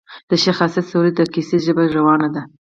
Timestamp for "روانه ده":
1.97-2.41